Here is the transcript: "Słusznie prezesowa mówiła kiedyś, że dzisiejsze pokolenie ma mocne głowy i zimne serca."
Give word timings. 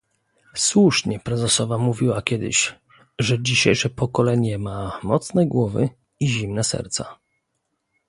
"Słusznie 0.55 1.19
prezesowa 1.19 1.77
mówiła 1.77 2.21
kiedyś, 2.21 2.75
że 3.19 3.43
dzisiejsze 3.43 3.89
pokolenie 3.89 4.57
ma 4.57 4.99
mocne 5.03 5.47
głowy 5.47 5.89
i 6.19 6.27
zimne 6.27 6.63
serca." 6.63 7.17